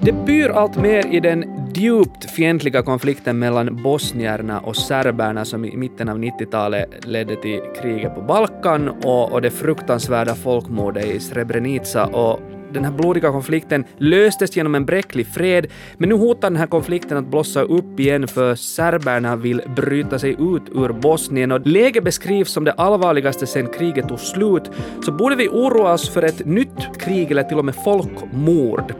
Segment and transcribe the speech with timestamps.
[0.00, 5.76] Det byr allt mer i den djupt fientliga konflikten mellan bosnierna och serberna som i
[5.76, 12.06] mitten av 90-talet ledde till kriget på Balkan och, och det fruktansvärda folkmordet i Srebrenica
[12.06, 12.40] och
[12.72, 17.18] den här blodiga konflikten löstes genom en bräcklig fred, men nu hotar den här konflikten
[17.18, 22.52] att blossa upp igen för serberna vill bryta sig ut ur Bosnien och läget beskrivs
[22.52, 24.70] som det allvarligaste sedan kriget tog slut,
[25.04, 28.92] så borde vi oroa oss för ett nytt krig eller till och med folkmord.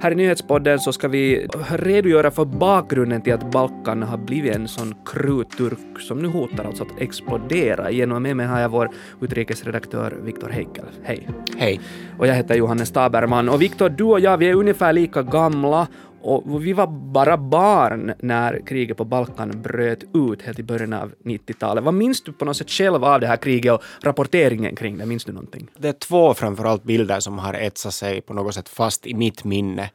[0.00, 4.68] Här i nyhetspodden så ska vi redogöra för bakgrunden till att Balkan har blivit en
[4.68, 8.12] sån krutturk som nu hotar alltså att explodera igen.
[8.12, 8.90] Och med mig har jag vår
[9.20, 10.84] utrikesredaktör Viktor Heikel.
[11.02, 11.28] Hej.
[11.56, 11.80] Hej.
[12.18, 13.48] Och jag heter Johannes Taberman.
[13.48, 15.86] Och Viktor, du och jag, vi är ungefär lika gamla
[16.22, 21.12] och vi var bara barn när kriget på Balkan bröt ut helt i början av
[21.24, 21.84] 90-talet.
[21.84, 25.06] Vad minns du på något sätt själv av det här kriget och rapporteringen kring det?
[25.06, 25.68] Minns du någonting?
[25.78, 29.44] Det är två framförallt bilder som har etsat sig på något sätt fast i mitt
[29.44, 29.90] minne.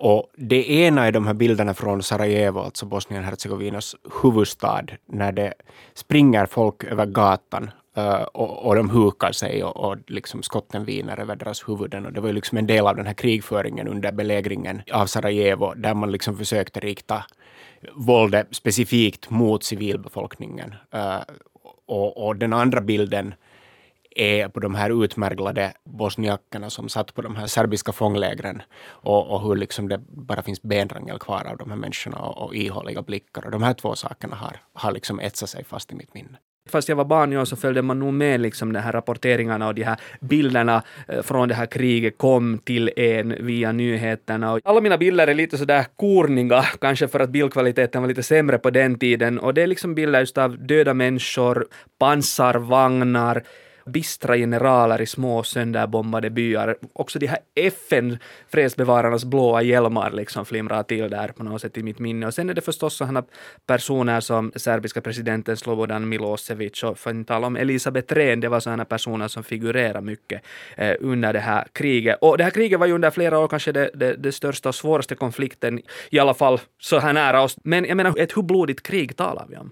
[0.00, 5.54] Och det ena är de här bilderna från Sarajevo, alltså Bosnien-Hercegovinas huvudstad, när det
[5.94, 11.20] springer folk över gatan Eh, och, och, de hukar sig och, och liksom skotten viner
[11.20, 12.06] över deras huvuden.
[12.06, 15.74] Och det var ju liksom en del av den här krigföringen under belägringen av Sarajevo,
[15.74, 17.24] där man liksom försökte rikta
[17.94, 20.74] våldet specifikt mot civilbefolkningen.
[20.94, 21.22] Uh,
[21.86, 23.34] och, och, den andra bilden
[24.10, 29.42] är på de här utmärglade bosniakerna som satt på de här serbiska fånglägren och, och
[29.42, 33.44] hur liksom det bara finns benrangel kvar av de här människorna och, och ihåliga blickar.
[33.44, 36.38] Och de här två sakerna har, har liksom etsat sig fast i mitt minne
[36.70, 39.74] fast jag var barn jag så följde man nog med liksom de här rapporteringarna och
[39.74, 44.52] de här bilderna eh, från det här kriget kom till en via nyheterna.
[44.52, 48.58] Och alla mina bilder är lite sådär korniga, kanske för att bildkvaliteten var lite sämre
[48.58, 49.38] på den tiden.
[49.38, 51.66] Och det är liksom bilder just av döda människor,
[51.98, 53.42] pansarvagnar,
[53.88, 56.76] bistra generaler i små sönderbombade byar.
[56.92, 61.98] Också de här FN-fredsbevararnas blåa hjälmar liksom flimrar till där på något sätt i mitt
[61.98, 62.26] minne.
[62.26, 63.24] Och sen är det förstås sådana
[63.66, 68.48] personer som serbiska presidenten Slobodan Milosevic och för att inte tala om Elisabeth Rehn, det
[68.48, 70.42] var sådana personer som figurerar mycket
[70.76, 72.18] eh, under det här kriget.
[72.20, 74.74] Och det här kriget var ju under flera år kanske det, det, det största och
[74.74, 77.56] svåraste konflikten, i alla fall så här nära oss.
[77.62, 79.70] Men jag menar, ett hur blodigt krig talar vi om?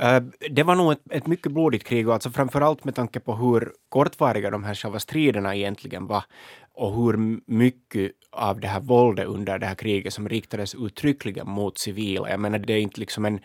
[0.00, 3.34] Eh, det var nog ett, ett mycket blodigt krig, och alltså framförallt med tanke på
[3.34, 6.24] hur kortvariga de här själva striderna egentligen var
[6.74, 11.78] och hur mycket av det här våldet under det här kriget som riktades uttryckligen mot
[11.78, 12.30] civila.
[12.30, 13.40] Jag menar, det är inte liksom en,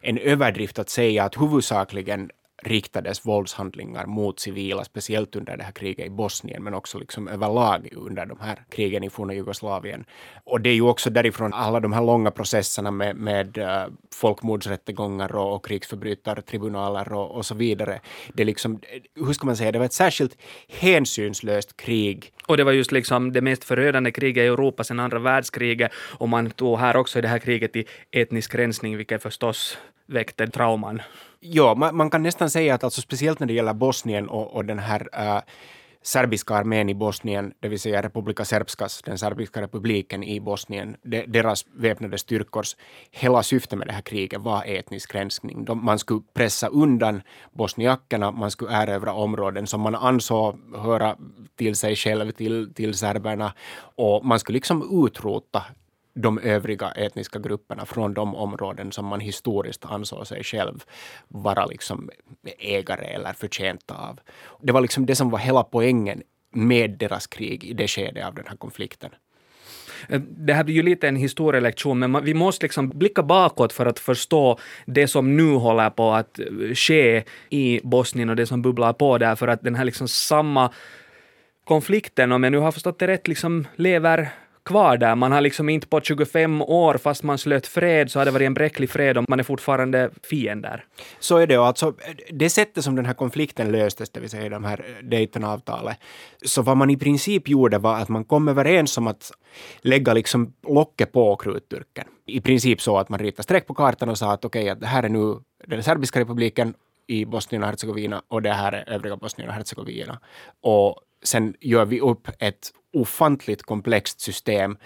[0.00, 2.30] en överdrift att säga att huvudsakligen
[2.62, 7.88] riktades våldshandlingar mot civila, speciellt under det här kriget i Bosnien, men också liksom överlag
[7.92, 10.04] under de här krigen i forna Jugoslavien.
[10.44, 15.36] Och det är ju också därifrån alla de här långa processerna med, med eh, folkmordsrättegångar
[15.36, 18.00] och, och krigsförbrytartribunaler och, och så vidare.
[18.34, 20.36] Det liksom, eh, hur ska man säga, det var ett särskilt
[20.68, 22.32] hänsynslöst krig.
[22.46, 26.28] Och det var just liksom det mest förödande kriget i Europa sedan andra världskriget och
[26.28, 31.02] man tog här också i det här kriget i etnisk rensning, vilket förstås väckte trauman.
[31.44, 34.64] Ja, man, man, kan nästan säga att alltså speciellt när det gäller Bosnien och, och
[34.64, 35.42] den här äh,
[36.02, 41.26] serbiska armén i Bosnien, det vill säga Republika Serbskas, den serbiska republiken i Bosnien, de,
[41.26, 42.76] deras väpnade styrkors
[43.10, 45.64] hela syfte med det här kriget var etnisk rensning.
[45.64, 51.16] De, man skulle pressa undan bosniakerna, man skulle erövra områden som man ansåg höra
[51.56, 53.52] till sig själv, till, till serberna,
[53.96, 55.62] och man skulle liksom utrota
[56.14, 60.84] de övriga etniska grupperna från de områden som man historiskt ansåg sig själv
[61.28, 62.10] vara liksom
[62.58, 64.20] ägare eller förtjänta av.
[64.60, 68.34] Det var liksom det som var hela poängen med deras krig i det skedet av
[68.34, 69.10] den här konflikten.
[70.08, 73.86] Eh, det här blir ju lite en historielektion, men vi måste liksom blicka bakåt för
[73.86, 78.62] att förstå det som nu håller på att eh, ske i Bosnien och det som
[78.62, 80.72] bubblar på där, för att den här liksom samma
[81.64, 84.32] konflikten, om jag nu har förstått det rätt, liksom lever
[84.64, 85.14] kvar där.
[85.14, 88.46] Man har liksom inte på 25 år, fast man slöt fred, så har det varit
[88.46, 90.84] en bräcklig fred och man är fortfarande fiender.
[91.18, 91.58] Så är det.
[91.58, 91.94] Och alltså,
[92.30, 95.98] det sättet som den här konflikten löstes, det vill säga de här Daytonavtalet,
[96.44, 99.32] så vad man i princip gjorde var att man kom överens om att
[99.80, 102.04] lägga liksom locket på krutturken.
[102.26, 104.80] I princip så att man ritade streck på kartan och sa att okej, okay, att
[104.80, 105.36] det här är nu
[105.66, 106.74] den serbiska republiken
[107.06, 110.18] i Bosnien och Hercegovina och det här är övriga Bosnien och Hercegovina.
[110.60, 114.76] Och sen gör vi upp ett ofantligt komplext system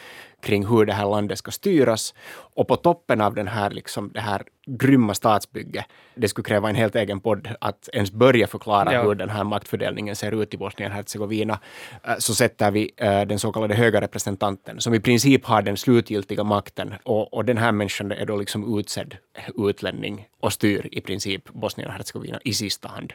[0.42, 2.14] kring hur det här landet ska styras.
[2.54, 5.84] Och på toppen av den här, liksom, det här grymma statsbygget,
[6.14, 9.02] det skulle kräva en helt egen podd att ens börja förklara ja.
[9.02, 11.58] hur den här maktfördelningen ser ut i Bosnien-Hercegovina,
[12.04, 15.76] eh, så sätter vi eh, den så kallade höga representanten, som i princip har den
[15.76, 16.94] slutgiltiga makten.
[17.02, 19.16] Och, och den här människan är då liksom utsedd
[19.56, 23.12] utlänning och styr i princip Bosnien-Hercegovina i sista hand.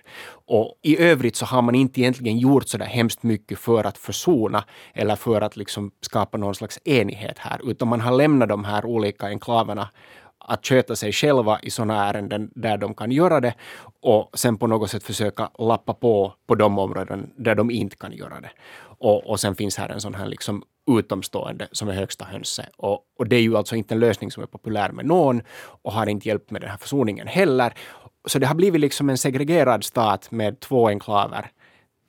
[0.48, 3.98] Och i övrigt så har man inte egentligen gjort så där hemskt mycket för att
[3.98, 4.64] försona
[4.94, 8.86] eller för att liksom skapa någon slags enighet här, utan man har lämnat de här
[8.86, 9.90] olika enklaverna
[10.46, 13.54] att sköta sig själva i sådana ärenden där de kan göra det
[14.02, 18.14] och sen på något sätt försöka lappa på på de områden där de inte kan
[18.14, 18.52] göra det.
[19.00, 20.64] Och, och sen finns här en sån här liksom
[21.00, 22.66] utomstående som är högsta hönse.
[22.78, 25.42] Och, och det är ju alltså inte en lösning som är populär med någon
[25.84, 27.74] och har inte hjälpt med den här försoningen heller.
[28.26, 31.52] Så det har blivit liksom en segregerad stat med två enklaver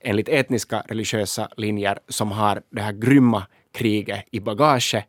[0.00, 5.04] enligt etniska religiösa linjer som har det här grymma kriget i bagaget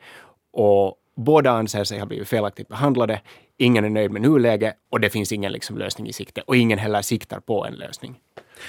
[0.54, 3.22] och båda anser sig ha blivit felaktigt behandlade.
[3.58, 6.80] Ingen är nöjd med nuläget och det finns ingen liksom lösning i sikte och ingen
[6.80, 8.16] heller siktar på en lösning.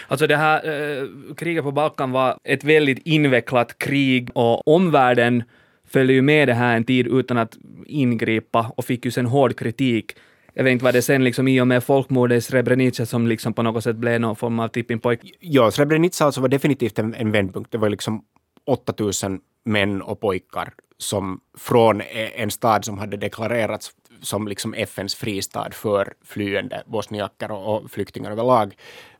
[0.09, 5.43] Alltså det här eh, kriget på Balkan var ett väldigt invecklat krig och omvärlden
[5.85, 7.57] följde ju med det här en tid utan att
[7.87, 10.13] ingripa och fick ju sen hård kritik.
[10.55, 13.53] Jag vet inte vad det sen liksom i och med folkmordet i Srebrenica som liksom
[13.53, 15.21] på något sätt blev någon form av tipping point.
[15.41, 17.73] Ja, Srebrenica alltså var definitivt en, en vändpunkt.
[17.73, 18.25] Det var liksom
[18.67, 22.01] 8000 män och pojkar som från
[22.35, 28.31] en stad som hade deklarerats som liksom FNs fristad för flyende bosniaker och, och flyktingar
[28.31, 28.77] överlag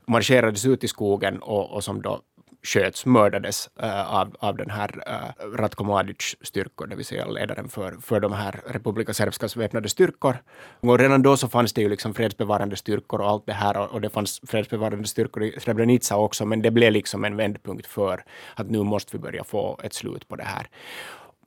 [0.07, 2.21] marscherades ut i skogen och, och som då
[2.65, 7.93] sköts, mördades uh, av, av den här uh, Ratko Mladic-styrkor, det vill säga ledaren för,
[8.03, 10.37] för de här Republika Srpskas väpnade styrkor.
[10.81, 13.93] Och redan då så fanns det ju liksom fredsbevarande styrkor och allt det här och,
[13.93, 18.25] och det fanns fredsbevarande styrkor i Srebrenica också, men det blev liksom en vändpunkt för
[18.55, 20.69] att nu måste vi börja få ett slut på det här.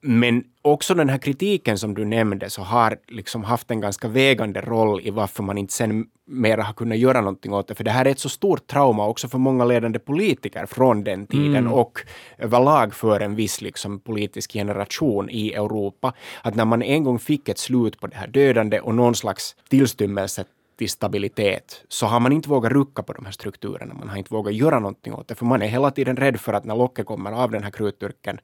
[0.01, 4.61] Men också den här kritiken som du nämnde så har liksom haft en ganska vägande
[4.61, 7.75] roll i varför man inte sen mera har kunnat göra någonting åt det.
[7.75, 11.27] För det här är ett så stort trauma också för många ledande politiker från den
[11.27, 11.73] tiden mm.
[11.73, 11.99] och
[12.37, 16.13] överlag för en viss liksom politisk generation i Europa.
[16.41, 19.55] Att när man en gång fick ett slut på det här dödande och någon slags
[19.69, 20.45] tillstymmelse
[20.77, 23.93] till stabilitet så har man inte vågat rucka på de här strukturerna.
[23.93, 26.53] Man har inte vågat göra någonting åt det, för man är hela tiden rädd för
[26.53, 28.39] att när locket kommer av den här krutturken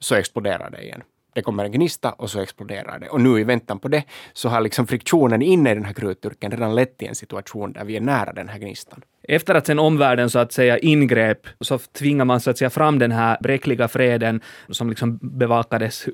[0.00, 1.02] så exploderar det igen.
[1.34, 3.08] Det kommer en gnista och så exploderar det.
[3.08, 6.50] Och nu i väntan på det så har liksom friktionen inne i den här krutturken
[6.50, 9.02] redan lett till en situation där vi är nära den här gnistan.
[9.22, 12.98] Efter att sen omvärlden så att säga ingrep så tvingar man så att säga fram
[12.98, 16.06] den här bräckliga freden som liksom bevakades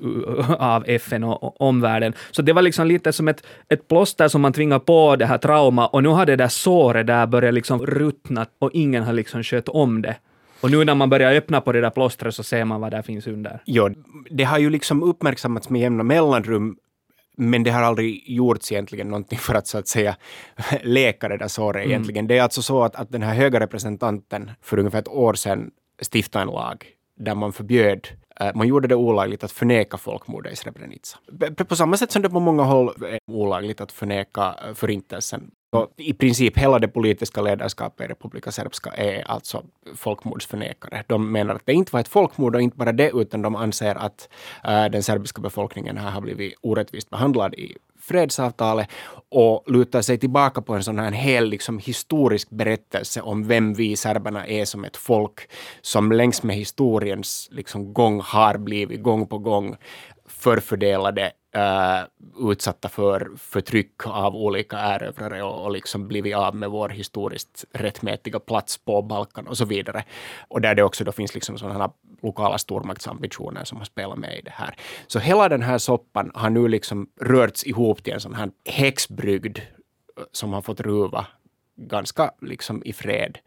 [0.59, 2.13] av FN och omvärlden.
[2.31, 5.37] Så det var liksom lite som ett, ett plåster som man tvingar på det här
[5.37, 9.43] trauma och nu har det där såret där börjat liksom ruttna och ingen har liksom
[9.43, 10.15] skött om det.
[10.61, 13.01] Och nu när man börjar öppna på det där plåstret så ser man vad där
[13.01, 13.61] finns under.
[13.65, 13.89] Ja,
[14.29, 16.77] det har ju liksom uppmärksammats med jämna mellanrum
[17.37, 20.15] men det har aldrig gjorts egentligen någonting för att så att säga
[20.81, 21.91] läka det där såret mm.
[21.91, 22.27] egentligen.
[22.27, 25.71] Det är alltså så att, att den här höga representanten för ungefär ett år sedan
[26.01, 26.85] stiftade en lag
[27.17, 28.07] där man förbjöd
[28.39, 31.65] eh, man gjorde det olagligt att förneka folkmordet i Srebrenica.
[31.67, 35.89] På samma sätt som det på många håll är olagligt att förneka eh, förintelsen så
[35.97, 39.63] I princip hela det politiska ledarskapet i Republika Srpska är alltså
[39.95, 41.03] folkmordsförnekare.
[41.07, 43.95] De menar att det inte var ett folkmord och inte bara det, utan de anser
[43.95, 44.29] att
[44.63, 48.87] äh, den serbiska befolkningen här har blivit orättvist behandlad i fredsavtalet
[49.29, 53.95] och lutar sig tillbaka på en sån här hel liksom, historisk berättelse om vem vi
[53.95, 55.49] serberna är som ett folk
[55.81, 59.75] som längs med historiens liksom, gång har blivit gång på gång
[60.27, 66.89] förfördelade uh, utsatta för förtryck av olika erövrare och, och liksom blivit av med vår
[66.89, 70.03] historiskt rättmätiga plats på Balkan och så vidare.
[70.47, 74.41] Och där det också då finns liksom sådana lokala stormaktsambitioner som har spelat med i
[74.41, 74.75] det här.
[75.07, 79.57] Så hela den här soppan har nu liksom rörts ihop till en sån här häxbrygd
[79.57, 81.27] eh, som har fått ruva
[81.77, 83.37] ganska liksom i fred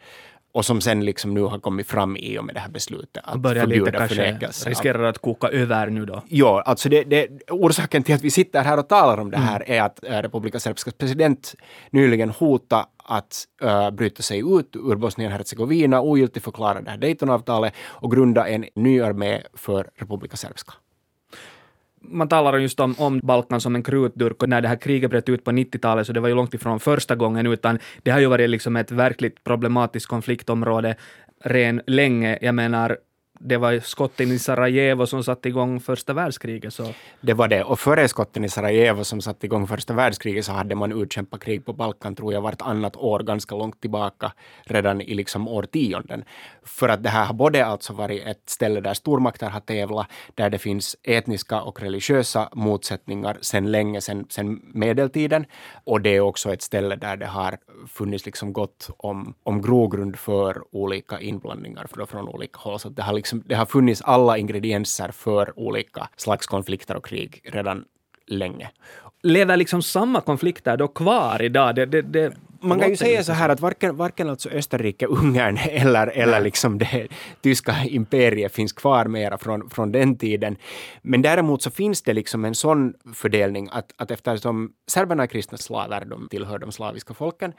[0.58, 3.40] och som sen liksom nu har kommit fram i och med det här beslutet att
[3.40, 4.70] börjar förbjuda förnekelse.
[4.70, 6.22] Riskerar att koka över nu då?
[6.28, 9.62] Ja, alltså det, det, orsaken till att vi sitter här och talar om det här
[9.66, 9.78] mm.
[9.78, 11.54] är att äh, Republika Srpskas president
[11.90, 18.48] nyligen hotade att äh, bryta sig ut ur Bosnien-Hercegovina, ogiltigförklara det här Daytonavtalet och grunda
[18.48, 20.72] en ny armé för Republika Srpska
[22.10, 25.28] man talar just om, om Balkan som en krutdurk och när det här kriget bröt
[25.28, 28.26] ut på 90-talet så det var ju långt ifrån första gången utan det har ju
[28.26, 30.96] varit liksom ett verkligt problematiskt konfliktområde
[31.44, 32.38] ren länge.
[32.40, 32.98] Jag menar,
[33.38, 36.74] det var skotten i Sarajevo som satte igång första världskriget.
[36.74, 36.94] Så.
[37.20, 37.64] Det var det.
[37.64, 41.64] Och före skotten i Sarajevo som satte igång första världskriget så hade man utkämpat krig
[41.64, 44.32] på Balkan, tror jag, vartannat år ganska långt tillbaka,
[44.64, 46.24] redan i liksom årtionden.
[46.62, 50.50] För att det här har både alltså varit ett ställe där stormakter har tävlat, där
[50.50, 55.44] det finns etniska och religiösa motsättningar sedan länge, sedan, medeltiden.
[55.84, 60.18] Och det är också ett ställe där det har funnits liksom gott om, om grogrund
[60.18, 62.78] för olika inblandningar från olika håll.
[62.78, 67.40] Så det har, liksom, det har funnits alla ingredienser för olika slags konflikter och krig
[67.44, 67.84] redan
[68.26, 68.70] länge.
[69.22, 71.74] Lever liksom samma konflikter då kvar idag?
[71.74, 75.58] Det, det, det man kan ju säga så här att varken, varken alltså Österrike, Ungern
[75.70, 77.08] eller, eller liksom det
[77.40, 80.56] tyska imperiet finns kvar mera från, från den tiden.
[81.02, 85.58] Men däremot så finns det liksom en sån fördelning att, att eftersom serberna är kristna
[85.58, 87.52] slaver, de tillhör de slaviska folken,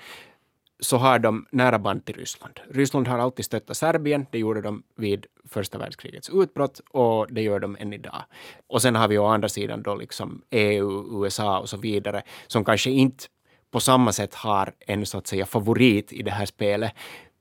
[0.79, 2.59] så har de nära band till Ryssland.
[2.69, 4.25] Ryssland har alltid stöttat Serbien.
[4.31, 8.23] Det gjorde de vid första världskrigets utbrott och det gör de än idag.
[8.67, 12.65] Och sen har vi å andra sidan då liksom EU, USA och så vidare som
[12.65, 13.23] kanske inte
[13.71, 16.93] på samma sätt har en så att säga favorit i det här spelet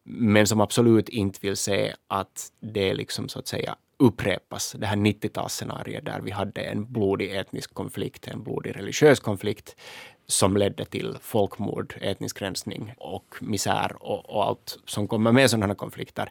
[0.04, 4.96] men som absolut inte vill se att det liksom så att säga upprepas, det här
[4.96, 9.76] 90-talsscenariet där vi hade en blodig etnisk konflikt, en blodig religiös konflikt
[10.28, 15.74] som ledde till folkmord, etnisk rensning och misär och, och allt som kommer med sådana
[15.74, 16.30] konflikter.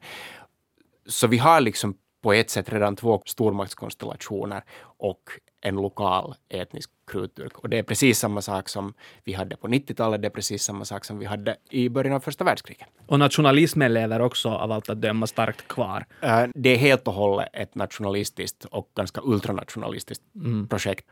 [1.06, 5.22] Så vi har liksom på ett sätt redan två stormaktskonstellationer och
[5.68, 7.60] en lokal etnisk krutdurk.
[7.60, 8.94] Och det är precis samma sak som
[9.24, 12.20] vi hade på 90-talet, det är precis samma sak som vi hade i början av
[12.20, 12.88] första världskriget.
[13.06, 16.06] Och nationalismen lever också av allt att döma starkt kvar.
[16.24, 20.68] Uh, det är helt och hållet ett nationalistiskt och ganska ultranationalistiskt mm.
[20.68, 21.06] projekt.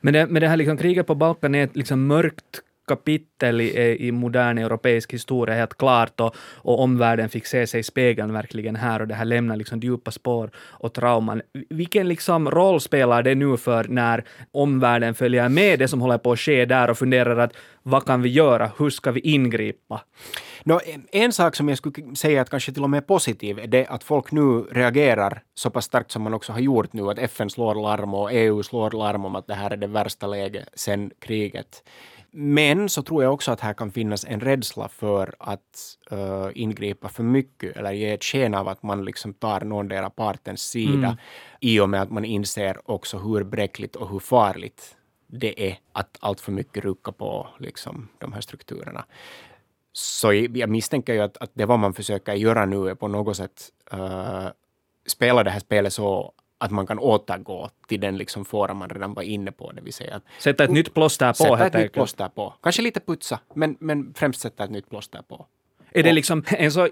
[0.00, 4.06] Men det, men det här liksom, kriget på Balkan är ett liksom mörkt kapitel i,
[4.08, 8.76] i modern europeisk historia helt klart och, och omvärlden fick se sig i spegeln verkligen
[8.76, 11.42] här och det här lämnar liksom djupa spår och trauman.
[11.70, 16.32] Vilken liksom roll spelar det nu för när omvärlden följer med det som håller på
[16.32, 20.00] att ske där och funderar att vad kan vi göra, hur ska vi ingripa?
[20.64, 20.80] No,
[21.12, 23.86] en sak som jag skulle säga att kanske till och med är positiv är det
[23.86, 27.50] att folk nu reagerar så pass starkt som man också har gjort nu, att FN
[27.50, 31.10] slår larm och EU slår larm om att det här är det värsta läget sedan
[31.18, 31.82] kriget
[32.32, 37.08] men så tror jag också att här kan finnas en rädsla för att uh, ingripa
[37.08, 41.16] för mycket eller ge ett sken av att man liksom tar någondera partens sida mm.
[41.60, 44.96] i och med att man inser också hur bräckligt och hur farligt
[45.26, 49.04] det är att allt för mycket rucka på liksom, de här strukturerna.
[49.92, 53.36] Så jag misstänker ju att, att det vad man försöker göra nu är på något
[53.36, 54.48] sätt uh,
[55.06, 59.14] spela det här spelet så att man kan återgå till den liksom fåra man redan
[59.14, 61.34] var inne på, det vill säga att Sätta ett nytt plåster på.
[61.34, 62.54] Sätta ett nytt plåster på.
[62.62, 65.46] Kanske lite putsa, men, men främst sätta ett nytt plåster på.
[65.92, 66.88] Är det liksom en så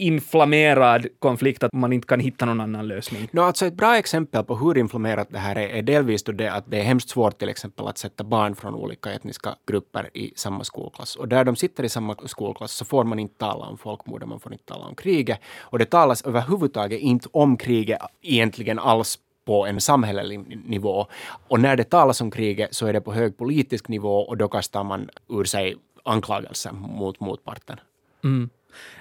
[0.00, 3.28] inflammerad konflikt att man inte kan hitta någon annan lösning?
[3.32, 6.52] No, alltså ett bra exempel på hur inflammerat det här är, är delvis då det
[6.52, 10.32] att det är hemskt svårt till exempel att sätta barn från olika etniska grupper i
[10.36, 11.16] samma skolklass.
[11.16, 14.40] Och där de sitter i samma skolklass så får man inte tala om folkmord, man
[14.40, 15.40] får inte tala om kriget.
[15.60, 21.06] Och det talas överhuvudtaget inte om kriget egentligen alls på en samhällelig nivå.
[21.48, 24.48] Och när det talas om kriget så är det på hög politisk nivå och då
[24.48, 27.80] kastar man ur sig anklagelser mot motparten.
[28.24, 28.50] Mm.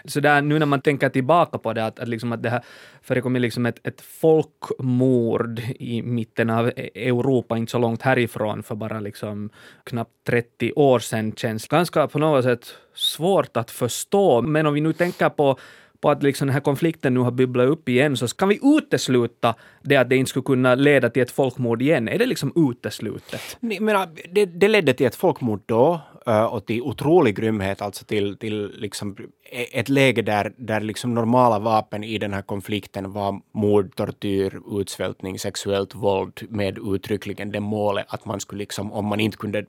[0.05, 2.63] Så där, nu när man tänker tillbaka på det, att, att, liksom att det här
[3.01, 8.75] förekommer liksom ett, ett folkmord i mitten av e- Europa, inte så långt härifrån, för
[8.75, 9.49] bara liksom
[9.83, 14.41] knappt 30 år sedan, känns ganska på något sätt svårt att förstå.
[14.41, 15.59] Men om vi nu tänker på
[16.01, 19.55] på att liksom den här konflikten nu har bubblat upp igen, så kan vi utesluta
[19.81, 22.07] det att det inte skulle kunna leda till ett folkmord igen?
[22.07, 23.57] Är det liksom uteslutet?
[23.59, 28.71] Men, det, det ledde till ett folkmord då och till otrolig grymhet, alltså till, till
[28.75, 29.15] liksom
[29.51, 34.61] e, ett läge där, där liksom normala vapen i den här konflikten var mord, tortyr,
[34.79, 39.65] utsvältning, sexuellt våld med uttryckligen det målet att man skulle liksom, om man inte kunde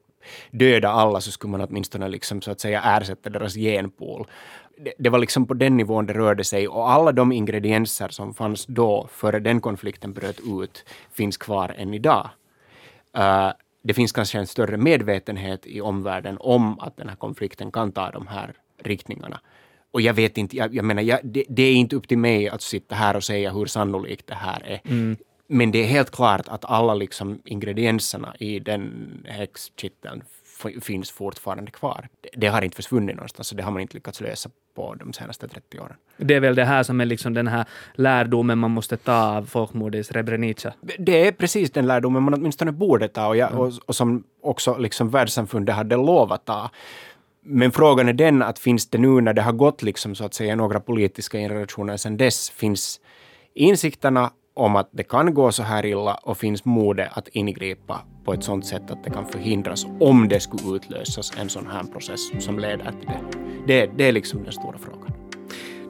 [0.51, 4.27] döda alla så skulle man åtminstone liksom så att säga ersätta deras genpool
[4.85, 8.35] det, det, var liksom på den nivån det rörde sig och alla de ingredienser som
[8.35, 12.31] fanns då, före den konflikten bröt ut, finns kvar än idag.
[13.19, 13.51] Uh,
[13.83, 18.11] det finns kanske en större medvetenhet i omvärlden om att den här konflikten kan ta
[18.11, 19.41] de här riktningarna.
[19.91, 22.49] Och jag vet inte, jag, jag menar, jag, det, det, är inte upp till mig
[22.49, 24.81] att sitta här och säga hur sannolikt det här är.
[24.85, 25.17] Mm.
[25.47, 30.23] Men det är helt klart att alla liksom ingredienserna i den häxkitteln
[30.83, 32.09] finns fortfarande kvar.
[32.37, 35.49] Det har inte försvunnit någonstans, så det har man inte lyckats lösa på de senaste
[35.49, 35.97] 30 åren.
[36.17, 39.47] Det är väl det här som är liksom den här lärdomen man måste ta av
[39.47, 40.73] folkmordet i Srebrenica?
[40.99, 43.61] Det är precis den lärdomen man åtminstone borde ta och, jag, mm.
[43.61, 46.71] och, och som också liksom världssamfundet hade lovat ta.
[47.43, 50.35] Men frågan är den att finns det nu när det har gått liksom så att
[50.35, 53.01] säga några politiska generationer sedan dess, finns
[53.55, 58.33] insikterna om att det kan gå så här illa och finns modet att ingripa på
[58.33, 62.45] ett sådant sätt att det kan förhindras om det skulle utlösas en sån här process
[62.45, 63.21] som leder till det.
[63.67, 65.13] Det, det är liksom den stora frågan.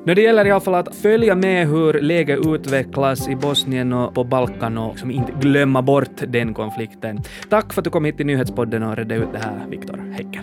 [0.05, 4.15] Nu det gäller i alla fall att följa med hur läget utvecklas i Bosnien och
[4.15, 7.21] på Balkan och liksom inte glömma bort den konflikten.
[7.49, 10.43] Tack för att du kom hit till Nyhetspodden och redde ut det här, Viktor Häcken.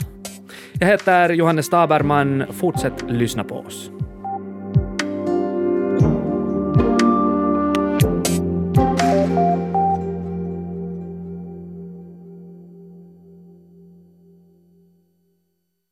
[0.80, 2.44] Jag heter Johannes Taberman.
[2.52, 3.92] Fortsätt lyssna på oss.